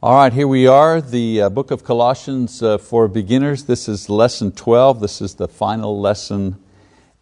[0.00, 3.64] All right, here we are, the uh, book of Colossians uh, for beginners.
[3.64, 5.00] This is lesson 12.
[5.00, 6.56] This is the final lesson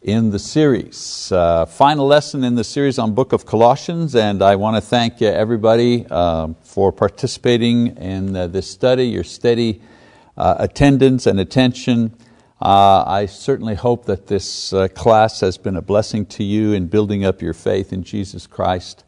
[0.03, 1.33] in the series.
[1.33, 5.23] Uh, final lesson in the series on book of Colossians, and I want to thank
[5.23, 9.81] uh, everybody um, for participating in uh, this study, your steady
[10.37, 12.15] uh, attendance and attention.
[12.61, 17.41] I certainly hope that this class has been a blessing to you in building up
[17.41, 19.06] your faith in Jesus Christ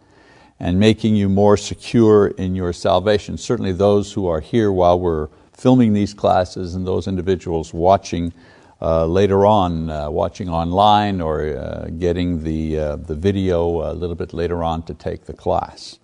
[0.60, 3.38] and making you more secure in your salvation.
[3.38, 8.32] Certainly those who are here while we're filming these classes and those individuals watching
[8.80, 14.14] uh, later on, uh, watching online or uh, getting the, uh, the video a little
[14.14, 15.98] bit later on to take the class.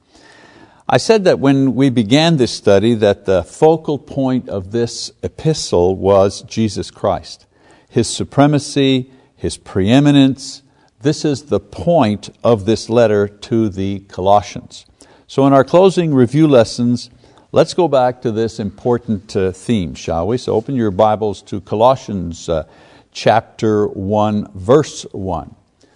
[0.89, 5.97] I said that when we began this study that the focal point of this epistle
[5.97, 7.47] was Jesus Christ,
[7.89, 10.63] His supremacy, His preeminence,
[11.05, 14.87] this is the point of this letter to the Colossians.
[15.27, 17.11] So, in our closing review lessons,
[17.53, 20.39] let's go back to this important uh, theme, shall we?
[20.39, 22.67] So, open your Bibles to Colossians uh,
[23.13, 25.55] chapter 1, verse 1.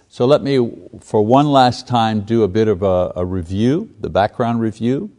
[0.09, 0.57] So, let me,
[1.01, 5.09] for one last time, do a bit of a, a review, the background review.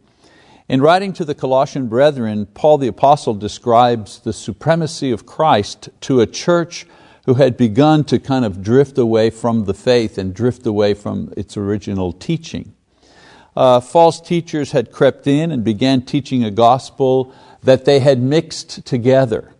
[0.69, 6.21] In writing to the Colossian brethren, Paul the Apostle describes the supremacy of Christ to
[6.21, 6.85] a church
[7.25, 11.31] who had begun to kind of drift away from the faith and drift away from
[11.37, 12.73] its original teaching.
[13.55, 18.85] Uh, false teachers had crept in and began teaching a gospel that they had mixed
[18.85, 19.53] together.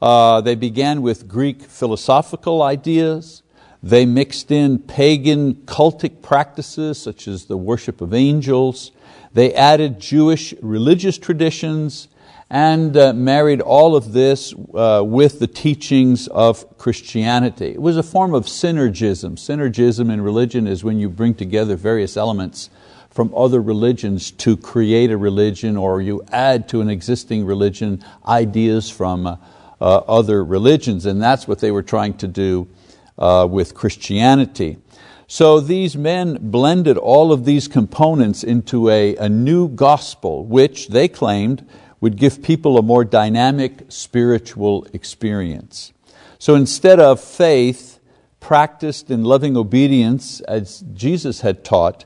[0.00, 3.42] Uh, they began with Greek philosophical ideas.
[3.82, 8.92] They mixed in pagan cultic practices such as the worship of angels.
[9.32, 12.08] They added Jewish religious traditions
[12.52, 17.68] and uh, married all of this uh, with the teachings of Christianity.
[17.68, 19.36] It was a form of synergism.
[19.36, 22.68] Synergism in religion is when you bring together various elements
[23.08, 28.90] from other religions to create a religion or you add to an existing religion ideas
[28.90, 29.38] from uh,
[29.80, 32.68] other religions and that's what they were trying to do
[33.16, 34.76] with Christianity.
[35.26, 41.08] So these men blended all of these components into a, a new gospel which they
[41.08, 41.66] claimed
[42.02, 45.92] would give people a more dynamic spiritual experience.
[46.38, 48.00] So instead of faith
[48.40, 52.04] practiced in loving obedience as Jesus had taught,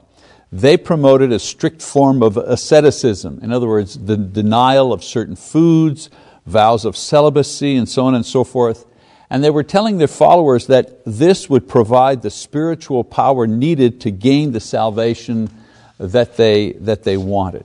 [0.53, 3.41] they promoted a strict form of asceticism.
[3.43, 6.11] In other words, the denial of certain foods,
[6.45, 8.85] vows of celibacy, and so on and so forth.
[9.31, 14.11] And they were telling their followers that this would provide the spiritual power needed to
[14.11, 15.49] gain the salvation
[15.99, 17.65] that they, that they wanted.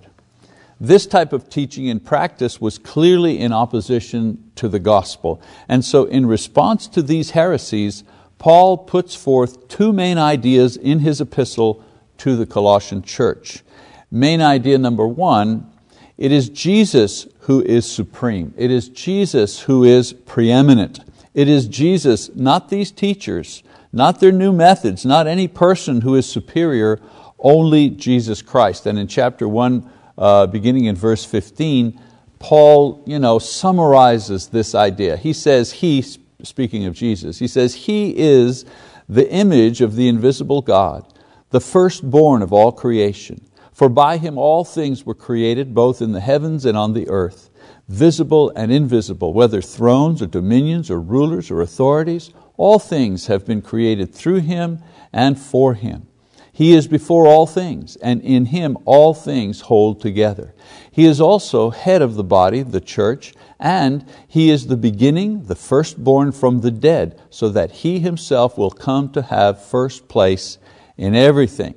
[0.83, 5.39] This type of teaching and practice was clearly in opposition to the gospel.
[5.69, 8.03] And so, in response to these heresies,
[8.39, 11.85] Paul puts forth two main ideas in his epistle
[12.17, 13.61] to the Colossian church.
[14.09, 15.71] Main idea number one
[16.17, 21.01] it is Jesus who is supreme, it is Jesus who is preeminent.
[21.35, 23.61] It is Jesus, not these teachers,
[23.93, 26.99] not their new methods, not any person who is superior,
[27.37, 28.87] only Jesus Christ.
[28.87, 31.99] And in chapter 1, uh, beginning in verse 15,
[32.39, 35.17] Paul you know, summarizes this idea.
[35.17, 36.03] He says, He,
[36.43, 38.65] speaking of Jesus, he says, He is
[39.07, 41.05] the image of the invisible God,
[41.49, 43.45] the firstborn of all creation.
[43.71, 47.49] For by Him all things were created, both in the heavens and on the earth,
[47.87, 53.61] visible and invisible, whether thrones or dominions or rulers or authorities, all things have been
[53.61, 54.79] created through Him
[55.11, 56.07] and for Him.
[56.53, 60.53] He is before all things, and in Him all things hold together.
[60.91, 65.55] He is also head of the body, the church, and He is the beginning, the
[65.55, 70.57] firstborn from the dead, so that He Himself will come to have first place
[70.97, 71.75] in everything.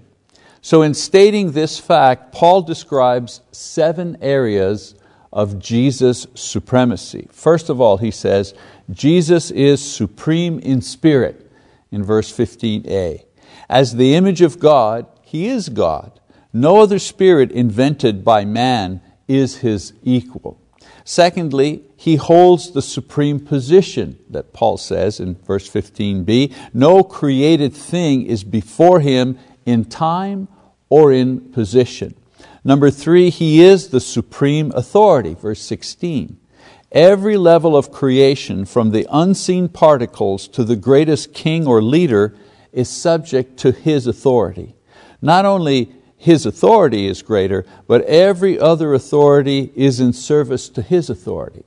[0.60, 4.94] So, in stating this fact, Paul describes seven areas
[5.30, 7.28] of Jesus' supremacy.
[7.30, 8.54] First of all, he says,
[8.90, 11.50] Jesus is supreme in spirit,
[11.90, 13.24] in verse 15a.
[13.68, 16.20] As the image of God, He is God.
[16.52, 20.60] No other spirit invented by man is His equal.
[21.04, 26.54] Secondly, He holds the supreme position that Paul says in verse 15b.
[26.72, 30.48] No created thing is before Him in time
[30.88, 32.14] or in position.
[32.62, 36.38] Number three, He is the supreme authority, verse 16.
[36.92, 42.34] Every level of creation, from the unseen particles to the greatest king or leader,
[42.74, 44.74] is subject to His authority.
[45.22, 51.08] Not only His authority is greater, but every other authority is in service to His
[51.08, 51.64] authority.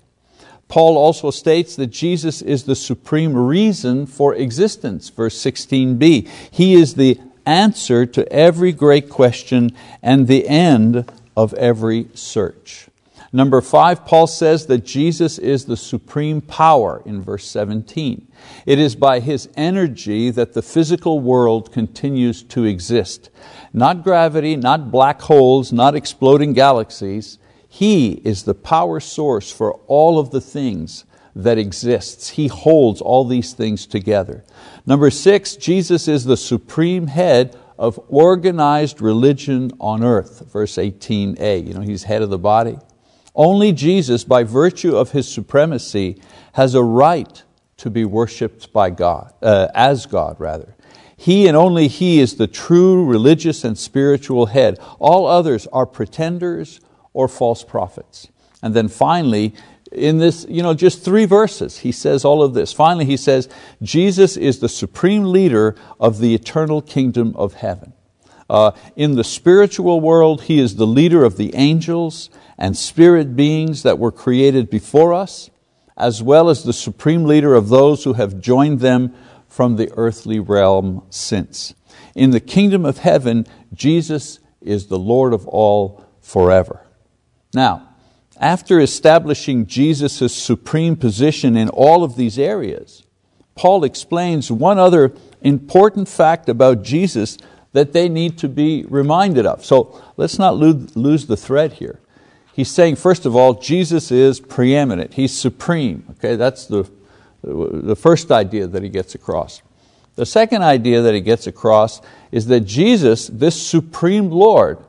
[0.68, 6.28] Paul also states that Jesus is the supreme reason for existence, verse 16b.
[6.52, 9.72] He is the answer to every great question
[10.04, 12.87] and the end of every search.
[13.34, 18.28] Number five, Paul says that Jesus is the supreme power in verse 17.
[18.66, 23.30] It is by His energy that the physical world continues to exist.
[23.74, 27.38] Not gravity, not black holes, not exploding galaxies.
[27.68, 31.04] He is the power source for all of the things
[31.36, 32.30] that exists.
[32.30, 34.44] He holds all these things together.
[34.86, 40.52] Number six, Jesus is the supreme head of organized religion on earth.
[40.52, 42.78] Verse 18a, you know, He's head of the body.
[43.38, 46.20] Only Jesus, by virtue of His supremacy,
[46.54, 47.44] has a right
[47.78, 50.76] to be worshiped by God, uh, as God rather.
[51.16, 54.80] He and only He is the true religious and spiritual head.
[55.00, 56.82] All others are pretenders
[57.14, 58.28] or false prophets.
[58.64, 59.54] And then finally,
[59.92, 62.74] in this, you know, just three verses, he says all of this.
[62.74, 63.48] Finally, he says,
[63.82, 67.94] Jesus is the supreme leader of the eternal kingdom of heaven.
[68.50, 73.84] Uh, in the spiritual world, He is the leader of the angels and spirit beings
[73.84, 75.50] that were created before us,
[75.96, 79.14] as well as the supreme leader of those who have joined them
[79.48, 81.74] from the earthly realm since.
[82.16, 86.82] In the kingdom of heaven, Jesus is the Lord of all forever.
[87.54, 87.90] Now,
[88.40, 93.04] after establishing Jesus' supreme position in all of these areas,
[93.56, 97.38] Paul explains one other important fact about Jesus
[97.74, 99.64] that they need to be reminded of.
[99.64, 102.00] So let's not lose the thread here.
[102.54, 106.06] He's saying, first of all, Jesus is preeminent, He's supreme.
[106.12, 106.90] Okay, that's the,
[107.44, 109.62] the first idea that he gets across.
[110.16, 114.80] The second idea that he gets across is that Jesus, this supreme Lord,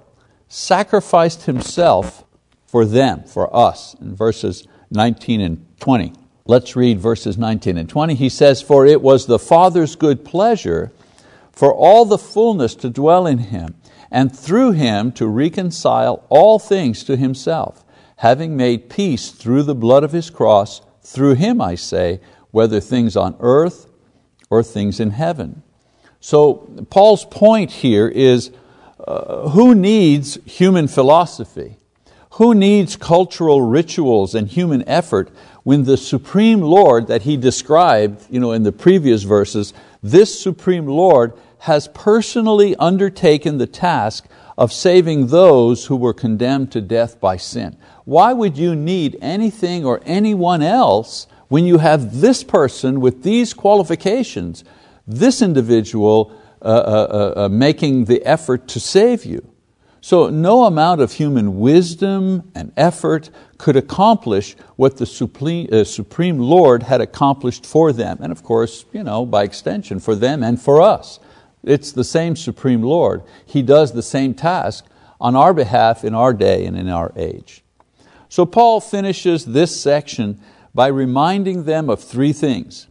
[0.49, 2.25] sacrificed Himself
[2.67, 6.15] for them, for us, in verses 19 and 20.
[6.47, 8.15] Let's read verses 19 and 20.
[8.15, 10.91] He says, For it was the Father's good pleasure
[11.59, 13.75] for all the fullness to dwell in Him,
[14.13, 17.85] and through Him to reconcile all things to Himself,
[18.19, 22.21] having made peace through the blood of His cross, through Him, I say,
[22.53, 23.89] whether things on earth
[24.49, 25.65] or things in heaven.
[26.21, 26.55] So,
[26.91, 28.53] Paul's point here is
[29.05, 31.77] uh, who needs human philosophy?
[32.35, 35.33] Who needs cultural rituals and human effort
[35.65, 40.87] when the Supreme Lord that he described you know, in the previous verses, this Supreme
[40.87, 44.27] Lord has personally undertaken the task
[44.57, 47.77] of saving those who were condemned to death by sin.
[48.05, 53.55] Why would you need anything or anyone else when you have this person with these
[53.55, 54.65] qualifications,
[55.07, 56.73] this individual uh, uh,
[57.37, 59.49] uh, uh making the effort to save you?
[60.01, 66.39] So no amount of human wisdom and effort could accomplish what the Supreme, uh, Supreme
[66.39, 70.61] Lord had accomplished for them, and of course, you know, by extension, for them and
[70.61, 71.19] for us.
[71.63, 73.23] It's the same Supreme Lord.
[73.45, 74.87] He does the same task
[75.21, 77.63] on our behalf in our day and in our age.
[78.29, 80.41] So Paul finishes this section
[80.75, 82.87] by reminding them of three things.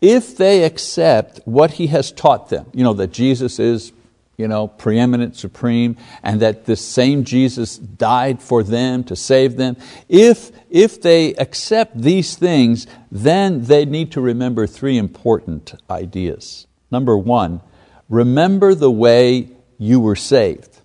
[0.00, 3.92] If they accept what he has taught them, you know, that Jesus is
[4.36, 9.76] you know, preeminent, supreme, and that this same Jesus died for them to save them.
[10.08, 16.66] If, if they accept these things, then they need to remember three important ideas.
[16.90, 17.60] Number one,
[18.12, 19.48] remember the way
[19.78, 20.80] you were saved.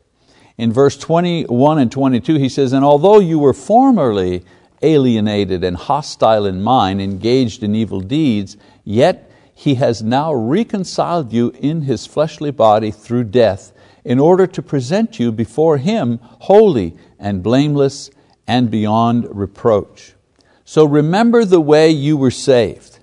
[0.57, 4.43] In verse 21 and 22, he says, And although you were formerly
[4.81, 11.51] alienated and hostile in mind, engaged in evil deeds, yet he has now reconciled you
[11.59, 13.73] in His fleshly body through death
[14.05, 18.11] in order to present you before Him holy and blameless
[18.45, 20.13] and beyond reproach.
[20.63, 22.96] So remember the way you were saved.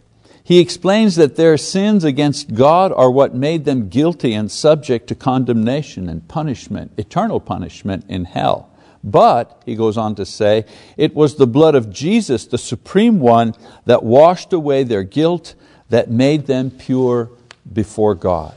[0.47, 5.15] He explains that their sins against God are what made them guilty and subject to
[5.15, 8.71] condemnation and punishment, eternal punishment in hell.
[9.03, 10.67] But, he goes on to say,
[10.99, 13.55] it was the blood of Jesus, the Supreme One,
[13.87, 15.55] that washed away their guilt
[15.89, 17.31] that made them pure
[17.71, 18.55] before God.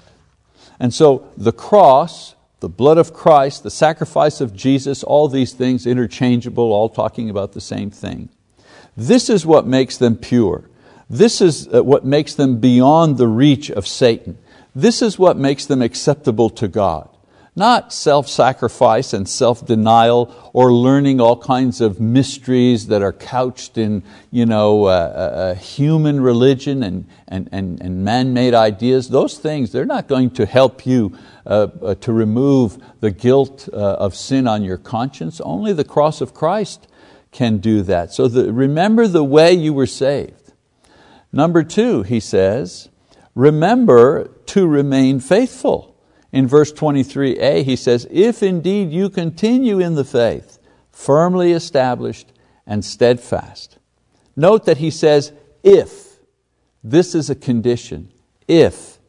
[0.80, 5.88] And so the cross, the blood of Christ, the sacrifice of Jesus, all these things
[5.88, 8.30] interchangeable, all talking about the same thing.
[8.96, 10.70] This is what makes them pure.
[11.10, 14.38] This is uh, what makes them beyond the reach of Satan.
[14.76, 17.10] This is what makes them acceptable to God
[17.58, 23.80] not self sacrifice and self denial or learning all kinds of mysteries that are couched
[23.80, 29.10] in you know, uh, uh, human religion and, and, and, and man made ideas.
[29.10, 33.76] Those things, they're not going to help you uh, uh to remove the guilt uh,
[33.76, 35.42] of sin on your conscience.
[35.42, 36.88] Only the cross of Christ
[37.32, 38.14] can do that.
[38.14, 40.47] So the, remember the way you were saved.
[41.32, 42.90] Number two, he says,
[43.36, 45.96] remember to remain faithful.
[46.32, 50.60] In verse 23a, he says, If indeed you continue in the faith,
[50.92, 52.32] firmly established
[52.66, 53.78] and steadfast.
[54.36, 55.32] Note that he says,
[55.64, 56.20] if.
[56.84, 58.12] This is a condition.
[58.48, 59.00] If.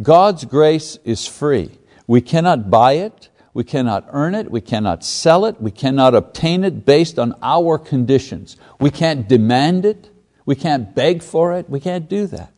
[0.00, 1.70] God's grace is free.
[2.06, 6.64] We cannot buy it, we cannot earn it, we cannot sell it, we cannot obtain
[6.64, 8.56] it based on our conditions.
[8.80, 10.10] We can't demand it,
[10.44, 12.52] we can't beg for it, we can't do that.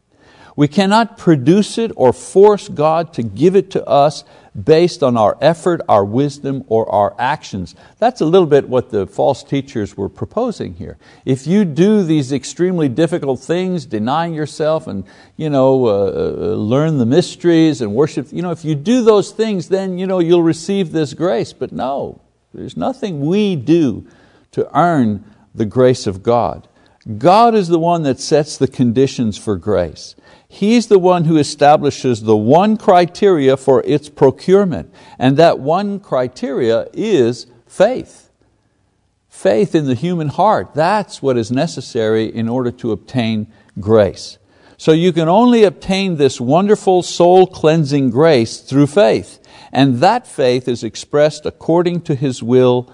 [0.56, 4.24] We cannot produce it or force God to give it to us
[4.62, 7.74] based on our effort, our wisdom, or our actions.
[7.98, 10.96] That's a little bit what the false teachers were proposing here.
[11.24, 15.04] If you do these extremely difficult things, denying yourself and
[15.36, 19.32] you know, uh, uh, learn the mysteries and worship, you know, if you do those
[19.32, 21.52] things, then you know, you'll receive this grace.
[21.52, 22.20] But no,
[22.52, 24.06] there's nothing we do
[24.52, 26.68] to earn the grace of God.
[27.18, 30.14] God is the one that sets the conditions for grace.
[30.48, 36.88] He's the one who establishes the one criteria for its procurement, and that one criteria
[36.92, 38.30] is faith.
[39.28, 44.38] Faith in the human heart, that's what is necessary in order to obtain grace.
[44.76, 49.40] So you can only obtain this wonderful soul cleansing grace through faith,
[49.72, 52.90] and that faith is expressed according to His will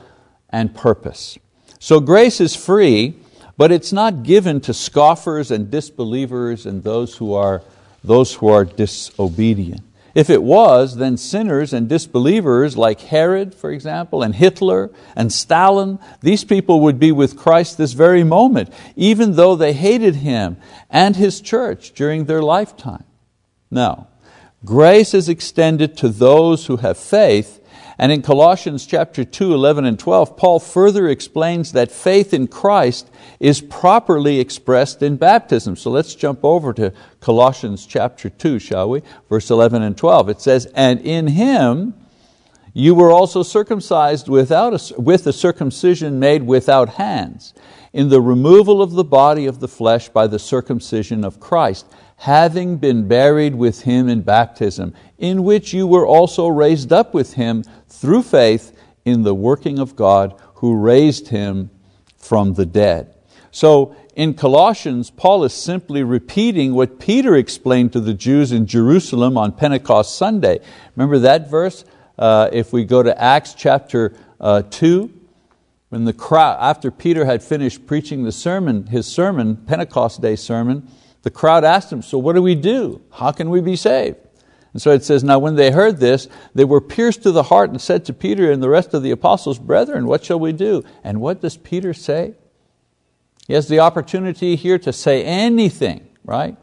[0.49, 1.39] and purpose.
[1.79, 3.17] So grace is free,
[3.61, 7.61] but it's not given to scoffers and disbelievers and those who are,
[8.03, 9.83] those who are disobedient.
[10.15, 15.99] If it was, then sinners and disbelievers like Herod, for example, and Hitler and Stalin,
[16.23, 20.57] these people would be with Christ this very moment, even though they hated Him
[20.89, 23.05] and His church during their lifetime.
[23.71, 24.07] No,
[24.65, 27.60] grace is extended to those who have faith
[28.01, 33.11] and in Colossians chapter 2, 11 and 12, Paul further explains that faith in Christ
[33.39, 35.77] is properly expressed in baptism.
[35.77, 39.03] So let's jump over to Colossians chapter 2, shall we?
[39.29, 40.31] Verse 11 and 12.
[40.31, 41.93] It says, And in Him
[42.73, 47.53] you were also circumcised without a, with a circumcision made without hands,
[47.93, 51.87] in the removal of the body of the flesh by the circumcision of Christ
[52.21, 57.33] having been buried with him in baptism, in which you were also raised up with
[57.33, 61.71] him through faith in the working of God who raised him
[62.19, 63.15] from the dead.
[63.51, 69.39] So in Colossians, Paul is simply repeating what Peter explained to the Jews in Jerusalem
[69.39, 70.61] on Pentecost Sunday.
[70.95, 71.87] Remember that verse?
[72.19, 75.20] Uh, if we go to Acts chapter uh, 2,
[75.91, 80.89] when the crowd, after Peter had finished preaching the sermon, his sermon, Pentecost Day sermon,
[81.23, 83.03] the crowd asked him, So what do we do?
[83.13, 84.17] How can we be saved?
[84.73, 87.71] And so it says, Now when they heard this, they were pierced to the heart
[87.71, 90.85] and said to Peter and the rest of the apostles, Brethren, what shall we do?
[91.03, 92.35] And what does Peter say?
[93.49, 96.57] He has the opportunity here to say anything, right?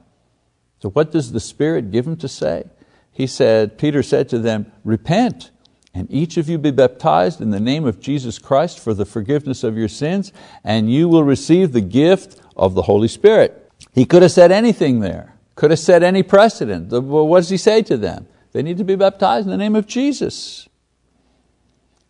[0.80, 2.64] So what does the Spirit give him to say?
[3.12, 5.52] He said, Peter said to them, Repent,
[5.98, 9.64] and each of you be baptized in the name of Jesus Christ for the forgiveness
[9.64, 10.32] of your sins,
[10.64, 13.72] and you will receive the gift of the Holy Spirit.
[13.94, 16.92] He could have said anything there, could have said any precedent.
[16.92, 18.28] What does he say to them?
[18.52, 20.70] They need to be baptized in the name of Jesus.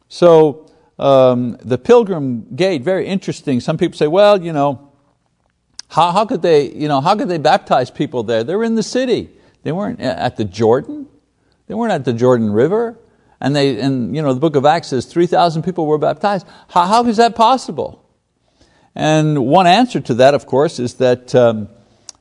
[0.10, 3.62] So um, the pilgrim gate, very interesting.
[3.62, 4.92] Some people say, well, you know,
[5.88, 8.44] how, how, could they, you know, how could they baptize people there?
[8.44, 9.30] They were in the city.
[9.64, 11.08] They weren't at the Jordan.
[11.68, 12.98] They weren't at the Jordan River.
[13.40, 16.48] And, they, and you know, the book of Acts says 3,000 people were baptized.
[16.70, 18.04] How, how is that possible?
[18.96, 21.70] And one answer to that, of course, is that um,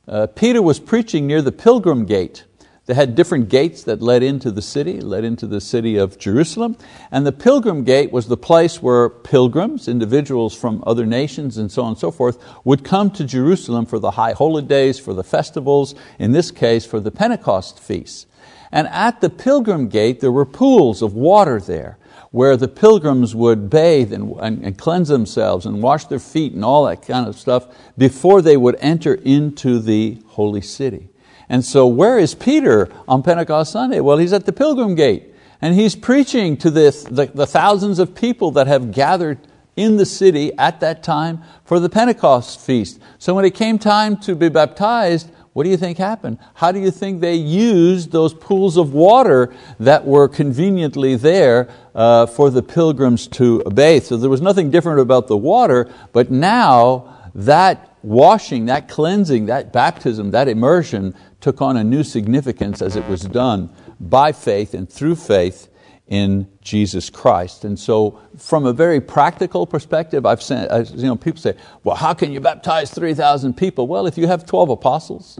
[0.07, 2.43] uh, Peter was preaching near the pilgrim gate.
[2.85, 6.77] They had different gates that led into the city, led into the city of Jerusalem.
[7.11, 11.81] And the pilgrim gate was the place where pilgrims, individuals from other nations and so
[11.81, 15.23] on and so forth, would come to Jerusalem for the high holy days, for the
[15.23, 18.25] festivals, in this case for the Pentecost feasts.
[18.71, 21.97] And at the pilgrim gate there were pools of water there
[22.31, 26.63] where the pilgrims would bathe and, and, and, cleanse themselves and wash their feet and
[26.63, 31.07] all that kind of stuff before they would enter into the holy city.
[31.49, 34.01] And so, where is Peter on Pentecost Sunday?
[34.01, 38.13] Well, he's at the pilgrim gate and he's preaching to the, the, the thousands of
[38.13, 39.39] people that have gathered
[39.75, 42.99] in the city at that time for the Pentecost feast.
[43.17, 46.37] So, when it came time to be baptized, what do you think happened?
[46.53, 52.27] How do you think they used those pools of water that were conveniently there uh,
[52.27, 54.03] for the pilgrims to bathe?
[54.03, 59.73] So there was nothing different about the water, but now that washing, that cleansing, that
[59.73, 64.87] baptism, that immersion took on a new significance as it was done by faith and
[64.87, 65.69] through faith
[66.07, 67.65] in Jesus Christ.
[67.65, 72.13] And so, from a very practical perspective, I've seen, you know, people say, well, how
[72.13, 73.87] can you baptize 3,000 people?
[73.87, 75.39] Well, if you have 12 apostles,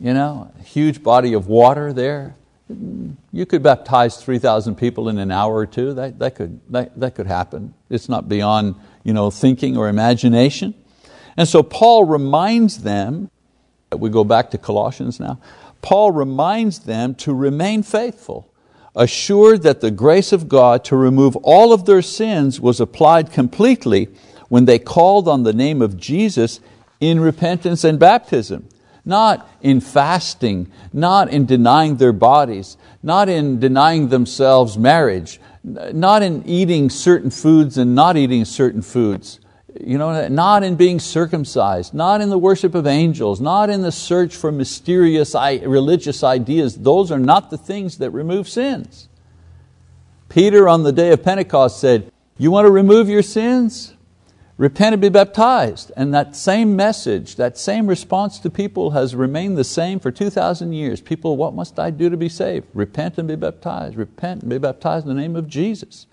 [0.00, 2.34] you know, a huge body of water there,
[3.32, 5.92] you could baptize 3,000 people in an hour or two.
[5.94, 7.74] That, that, could, that, that could happen.
[7.90, 10.74] It's not beyond you know, thinking or imagination.
[11.36, 13.30] And so Paul reminds them,
[13.96, 15.40] we go back to Colossians now,
[15.80, 18.51] Paul reminds them to remain faithful,
[18.94, 24.08] assured that the grace of God to remove all of their sins was applied completely
[24.48, 26.60] when they called on the name of Jesus
[27.00, 28.68] in repentance and baptism.
[29.04, 36.46] Not in fasting, not in denying their bodies, not in denying themselves marriage, not in
[36.46, 39.40] eating certain foods and not eating certain foods,
[39.80, 43.92] you know, not in being circumcised, not in the worship of angels, not in the
[43.92, 46.76] search for mysterious religious ideas.
[46.78, 49.08] Those are not the things that remove sins.
[50.28, 53.94] Peter on the day of Pentecost said, You want to remove your sins?
[54.62, 55.90] repent and be baptized.
[55.96, 60.72] And that same message, that same response to people has remained the same for 2,000
[60.72, 61.00] years.
[61.00, 62.68] People, what must I do to be saved?
[62.72, 63.96] Repent and be baptized.
[63.96, 66.06] Repent and be baptized in the name of Jesus.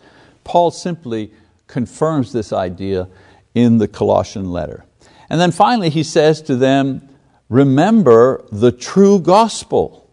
[0.43, 1.31] Paul simply
[1.67, 3.07] confirms this idea
[3.53, 4.85] in the Colossian letter.
[5.29, 7.07] And then finally he says to them,
[7.49, 10.11] remember the true gospel.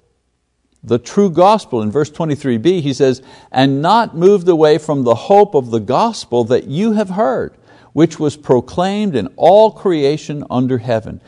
[0.83, 1.83] The true gospel.
[1.83, 6.45] In verse 23b he says, and not moved away from the hope of the gospel
[6.45, 7.57] that you have heard
[7.97, 11.19] which was proclaimed in all creation under heaven,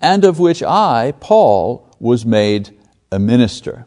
[0.00, 2.74] and of which I, Paul, was made
[3.12, 3.84] a minister.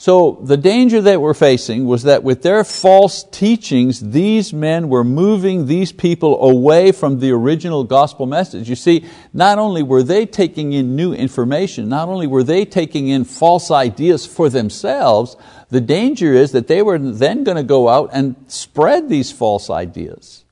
[0.00, 5.02] So the danger that we're facing was that with their false teachings, these men were
[5.02, 8.70] moving these people away from the original gospel message.
[8.70, 13.08] You see, not only were they taking in new information, not only were they taking
[13.08, 15.36] in false ideas for themselves,
[15.68, 19.68] the danger is that they were then going to go out and spread these false
[19.68, 20.44] ideas.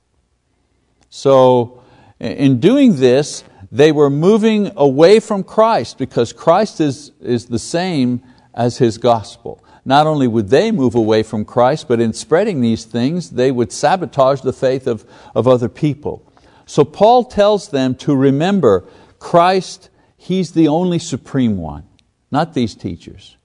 [1.09, 1.81] So
[2.19, 8.21] in doing this, they were moving away from Christ because Christ is, is the same
[8.57, 9.63] as His gospel.
[9.85, 13.71] Not only would they move away from Christ, but in spreading these things, they would
[13.71, 16.29] sabotage the faith of, of other people.
[16.65, 18.83] So Paul tells them to remember
[19.19, 21.83] Christ, He's the only supreme one,
[22.31, 23.37] not these teachers.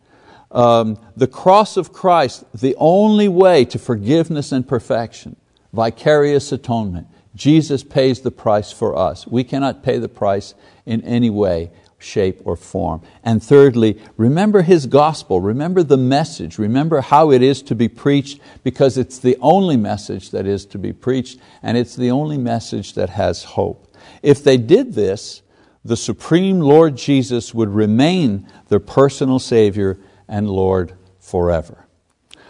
[0.51, 5.37] Um, the cross of Christ, the only way to forgiveness and perfection,
[5.73, 7.07] vicarious atonement.
[7.35, 9.27] Jesus pays the price for us.
[9.27, 11.71] We cannot pay the price in any way,
[12.03, 13.01] shape, or form.
[13.23, 18.41] And thirdly, remember His gospel, remember the message, remember how it is to be preached,
[18.63, 22.95] because it's the only message that is to be preached, and it's the only message
[22.95, 23.95] that has hope.
[24.23, 25.43] If they did this,
[25.85, 31.87] the supreme Lord Jesus would remain their personal Savior and Lord forever.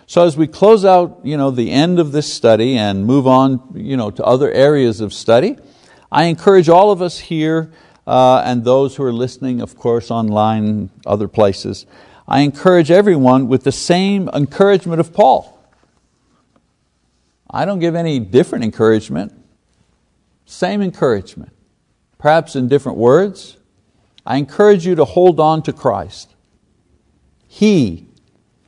[0.06, 3.72] So as we close out you know, the end of this study and move on
[3.74, 5.56] you know, to other areas of study,
[6.10, 7.72] I encourage all of us here
[8.06, 11.86] uh, and those who are listening, of course, online, other places,
[12.26, 15.58] I encourage everyone with the same encouragement of Paul.
[17.50, 19.32] I don't give any different encouragement,
[20.46, 21.52] same encouragement,
[22.18, 23.58] perhaps in different words.
[24.24, 26.34] I encourage you to hold on to Christ.
[27.46, 28.08] He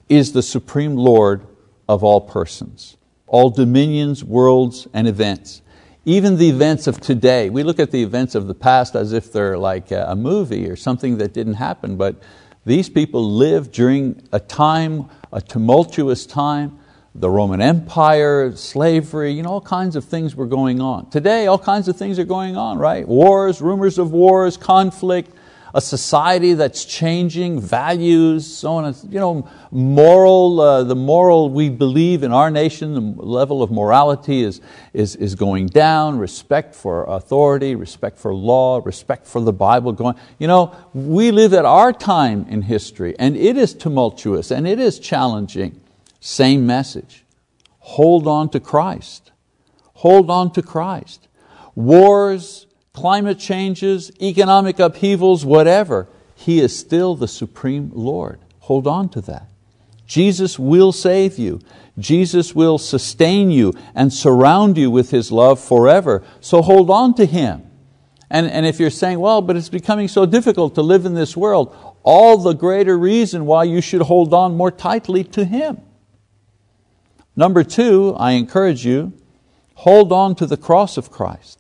[0.09, 1.47] is the supreme Lord
[1.89, 5.63] of all persons, all dominions, worlds, and events.
[6.07, 9.33] Even the events of today, we look at the events of the past as if
[9.33, 12.17] they're like a movie or something that didn't happen, but
[12.67, 16.79] these people lived during a time, a tumultuous time,
[17.15, 21.09] the Roman Empire, slavery, you know, all kinds of things were going on.
[21.09, 23.09] Today, all kinds of things are going on, right?
[23.09, 25.35] Wars, rumors of wars, conflict,
[25.75, 32.23] a society that's changing, values, so on, you know, moral, uh, the moral we believe
[32.23, 34.61] in our nation, the level of morality is,
[34.93, 40.15] is, is going down, respect for authority, respect for law, respect for the Bible going,
[40.39, 44.79] you know, we live at our time in history and it is tumultuous and it
[44.79, 45.81] is challenging.
[46.21, 47.25] Same message.
[47.81, 49.33] Hold on to Christ.
[49.95, 51.27] Hold on to Christ.
[51.75, 52.64] Wars,
[52.95, 58.41] climate changes, economic upheavals, whatever, He is still the supreme Lord.
[58.61, 59.49] Hold on to that.
[60.07, 61.61] Jesus will save you.
[61.99, 66.23] Jesus will sustain you and surround you with His love forever.
[66.41, 67.71] So hold on to Him.
[68.31, 71.37] And, and if you're saying, well, but it's becoming so difficult to live in this
[71.37, 75.81] world, all the greater reason why you should hold on more tightly to Him.
[77.37, 79.13] Number two, I encourage you,
[79.75, 81.59] hold on to the cross of Christ.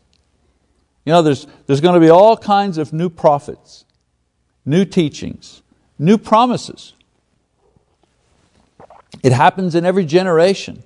[1.04, 3.84] You know, there's, there's going to be all kinds of new prophets,
[4.64, 5.62] new teachings,
[5.98, 6.94] new promises.
[9.22, 10.82] It happens in every generation.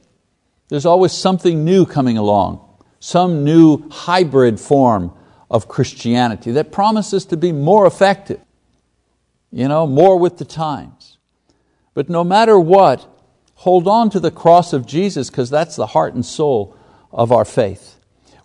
[0.68, 2.66] There's always something new coming along,
[3.00, 5.12] some new hybrid form
[5.50, 8.40] of Christianity that promises to be more effective,
[9.50, 11.16] you know, more with the times.
[11.94, 13.06] But no matter what,
[13.54, 16.76] hold on to the cross of Jesus because that's the heart and soul
[17.12, 17.97] of our faith.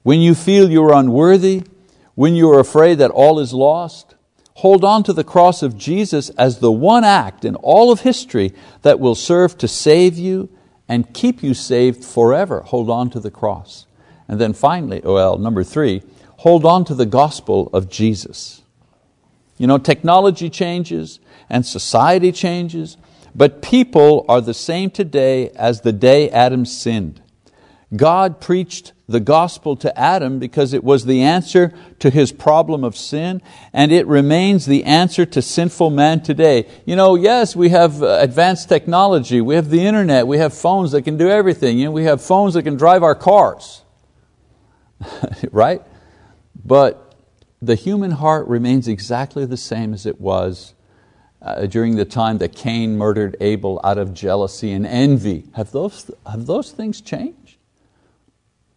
[0.04, 1.64] When you feel you're unworthy,
[2.16, 4.16] when you are afraid that all is lost,
[4.56, 8.54] hold on to the cross of Jesus as the one act in all of history
[8.84, 10.50] that will serve to save you
[10.88, 12.62] and keep you saved forever.
[12.62, 13.88] Hold on to the cross.
[14.28, 16.04] And then finally, oh, well, number three,
[16.38, 18.62] hold on to the gospel of Jesus.
[19.58, 22.98] You know, technology changes and society changes,
[23.36, 27.22] but people are the same today as the day Adam sinned.
[27.96, 32.98] God preached the gospel to Adam because it was the answer to his problem of
[32.98, 36.68] sin, and it remains the answer to sinful man today.
[36.86, 40.92] You know, yes, we have uh, advanced technology, we have the internet, we have phones
[40.92, 43.84] that can do everything, you know, we have phones that can drive our cars,
[45.52, 45.82] right?
[46.66, 47.16] But
[47.62, 50.74] the human heart remains exactly the same as it was
[51.42, 55.46] uh, during the time that Cain murdered Abel out of jealousy and envy.
[55.54, 57.58] Have those, have those things changed?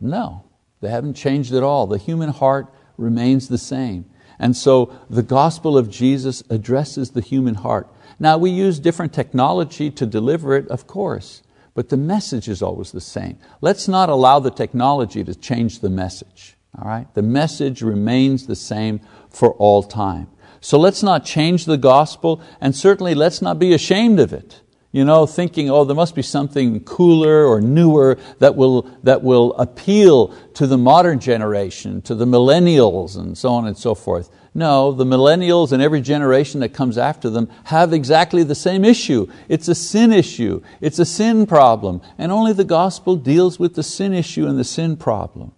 [0.01, 0.45] No,
[0.81, 1.87] they haven't changed at all.
[1.87, 4.07] The human heart remains the same.
[4.39, 7.89] And so the gospel of Jesus addresses the human heart.
[8.19, 11.43] Now, we use different technology to deliver it, of course,
[11.75, 13.39] but the message is always the same.
[13.61, 16.57] Let's not allow the technology to change the message.
[16.79, 17.13] All right?
[17.15, 20.29] The message remains the same for all time.
[20.61, 24.63] So let's not change the gospel, and certainly let's not be ashamed of it
[24.97, 29.53] you know, thinking, oh, there must be something cooler or newer that will, that will
[29.57, 34.31] appeal to the modern generation, to the millennials, and so on and so forth.
[34.55, 39.31] No, the millennials and every generation that comes after them have exactly the same issue.
[39.51, 43.83] It's a sin issue, it's a sin problem, and only the gospel deals with the
[43.83, 45.53] sin issue and the sin problem.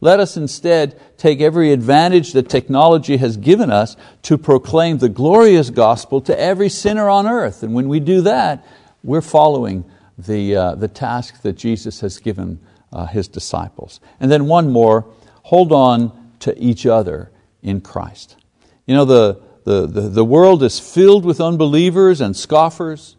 [0.00, 5.70] Let us instead take every advantage that technology has given us to proclaim the glorious
[5.70, 7.62] gospel to every sinner on earth.
[7.62, 8.66] And when we do that,
[9.02, 9.84] we're following
[10.18, 12.58] the, uh, the task that Jesus has given
[12.92, 14.00] uh, His disciples.
[14.20, 15.06] And then one more,
[15.44, 17.30] hold on to each other
[17.62, 18.36] in Christ.
[18.86, 23.16] You know, the, the, the, the world is filled with unbelievers and scoffers,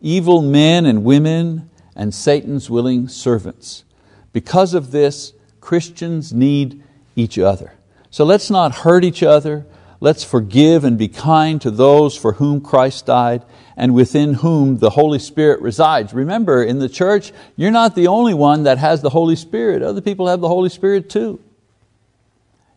[0.00, 3.84] evil men and women, and Satan's willing servants.
[4.32, 5.32] Because of this,
[5.66, 6.80] Christians need
[7.16, 7.72] each other.
[8.12, 9.66] So let's not hurt each other.
[9.98, 13.44] Let's forgive and be kind to those for whom Christ died
[13.76, 16.14] and within whom the Holy Spirit resides.
[16.14, 19.82] Remember, in the church, you're not the only one that has the Holy Spirit.
[19.82, 21.40] Other people have the Holy Spirit too.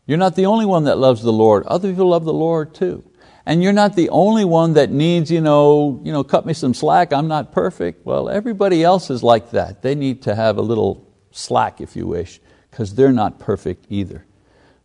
[0.08, 1.68] You're not the only one that loves the Lord.
[1.68, 3.04] Other people love the Lord too.
[3.46, 6.74] And you're not the only one that needs, you know, you know, cut me some
[6.74, 8.04] slack, I'm not perfect.
[8.04, 9.84] Well, everybody else is like that.
[9.84, 14.26] They need to have a little slack, if you wish because they're not perfect either.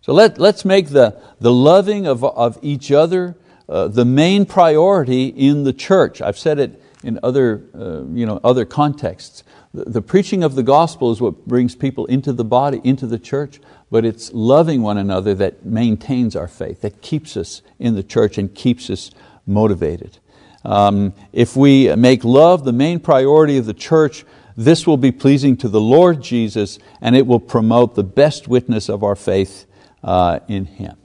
[0.00, 3.36] So let, let's make the, the loving of, of each other
[3.68, 6.20] uh, the main priority in the church.
[6.20, 9.42] I've said it in other, uh, you know, other contexts.
[9.72, 13.18] The, the preaching of the gospel is what brings people into the body, into the
[13.18, 18.02] church, but it's loving one another that maintains our faith, that keeps us in the
[18.02, 19.10] church and keeps us
[19.46, 20.18] motivated.
[20.64, 24.24] Um, if we make love the main priority of the church,
[24.56, 28.88] this will be pleasing to the Lord Jesus and it will promote the best witness
[28.88, 29.66] of our faith
[30.02, 30.96] uh, in Him.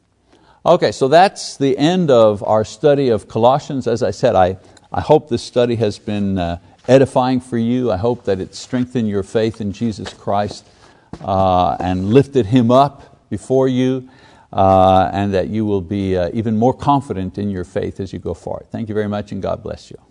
[0.65, 3.88] Okay, so that's the end of our study of Colossians.
[3.88, 4.57] As I said, I,
[4.91, 7.91] I hope this study has been uh, edifying for you.
[7.91, 10.67] I hope that it strengthened your faith in Jesus Christ
[11.21, 14.09] uh, and lifted Him up before you.
[14.51, 18.17] Uh, and that you will be uh, even more confident in your faith as you
[18.17, 18.65] go forward.
[18.71, 20.09] Thank you very much and God bless you.